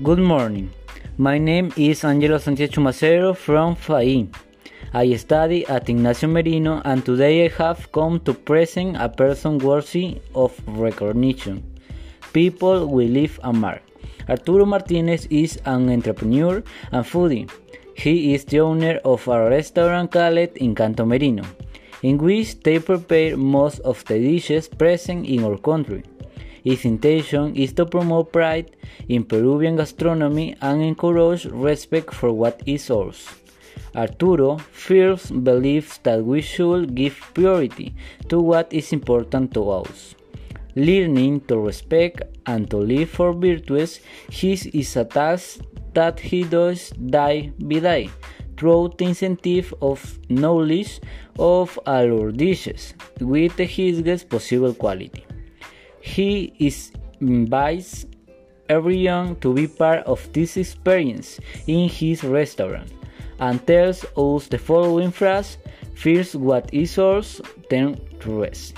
Good 0.00 0.20
morning. 0.20 0.70
My 1.16 1.38
name 1.38 1.72
is 1.76 2.04
Angelo 2.04 2.38
Sanchez 2.38 2.70
Chumacero 2.70 3.36
from 3.36 3.74
FAI. 3.74 4.28
I 4.94 5.16
study 5.16 5.66
at 5.66 5.88
Ignacio 5.88 6.28
Merino 6.28 6.80
and 6.84 7.04
today 7.04 7.46
I 7.46 7.48
have 7.58 7.90
come 7.90 8.20
to 8.20 8.32
present 8.32 8.96
a 8.96 9.08
person 9.08 9.58
worthy 9.58 10.20
of 10.36 10.54
recognition. 10.68 11.64
People 12.32 12.86
will 12.86 13.08
leave 13.08 13.40
a 13.42 13.52
mark. 13.52 13.82
Arturo 14.28 14.64
Martinez 14.64 15.26
is 15.30 15.58
an 15.64 15.90
entrepreneur 15.90 16.62
and 16.92 17.04
foodie. 17.04 17.50
He 17.96 18.34
is 18.34 18.44
the 18.44 18.60
owner 18.60 19.00
of 19.04 19.26
a 19.26 19.50
restaurant 19.50 20.12
called 20.12 20.54
Encanto 20.62 21.04
Merino, 21.04 21.42
in 22.04 22.18
which 22.18 22.60
they 22.60 22.78
prepare 22.78 23.36
most 23.36 23.80
of 23.80 24.04
the 24.04 24.20
dishes 24.20 24.68
present 24.68 25.26
in 25.26 25.42
our 25.42 25.58
country. 25.58 26.04
His 26.68 26.84
intention 26.84 27.56
is 27.56 27.72
to 27.80 27.86
promote 27.86 28.30
pride 28.30 28.76
in 29.08 29.24
Peruvian 29.24 29.76
gastronomy 29.76 30.54
and 30.60 30.82
encourage 30.82 31.46
respect 31.46 32.12
for 32.12 32.30
what 32.30 32.60
is 32.66 32.90
ours. 32.90 33.24
Arturo 33.96 34.58
first 34.58 35.32
believes 35.44 35.96
that 36.02 36.22
we 36.22 36.42
should 36.42 36.94
give 36.94 37.16
priority 37.32 37.94
to 38.28 38.38
what 38.38 38.70
is 38.70 38.92
important 38.92 39.54
to 39.54 39.70
us. 39.70 40.14
Learning 40.76 41.40
to 41.48 41.58
respect 41.58 42.20
and 42.44 42.68
to 42.68 42.76
live 42.76 43.08
for 43.08 43.32
virtues, 43.32 44.00
his 44.30 44.66
is 44.66 44.94
a 44.94 45.06
task 45.06 45.60
that 45.94 46.20
he 46.20 46.44
does 46.44 46.90
day 46.90 47.50
by 47.58 47.78
day 47.78 48.10
through 48.58 48.92
the 48.98 49.06
incentive 49.06 49.72
of 49.80 50.18
knowledge 50.28 51.00
of 51.38 51.78
all 51.86 51.94
our 51.94 52.30
dishes 52.30 52.92
with 53.20 53.56
the 53.56 53.64
highest 53.64 54.28
possible 54.28 54.74
quality. 54.74 55.24
He 56.08 56.54
is 56.58 56.90
invites 57.20 58.06
everyone 58.68 59.36
to 59.36 59.52
be 59.52 59.68
part 59.68 60.04
of 60.06 60.32
this 60.32 60.56
experience 60.56 61.38
in 61.66 61.88
his 61.88 62.24
restaurant 62.24 62.90
and 63.38 63.64
tells 63.66 64.04
us 64.16 64.48
the 64.48 64.58
following 64.58 65.10
phrase 65.10 65.58
First 65.94 66.34
what 66.34 66.72
is 66.72 66.98
ours, 66.98 67.42
then 67.68 68.00
the 68.20 68.30
rest. 68.30 68.74